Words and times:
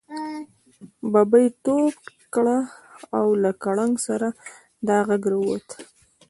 ببۍ 1.11 1.47
ټوپ 1.63 1.95
کړه 2.33 2.57
او 3.17 3.27
له 3.43 3.51
کړنګ 3.63 3.93
سره 4.07 4.27
دا 4.87 4.97
غږ 5.07 5.21
را 5.31 5.37
ووت. 5.39 5.67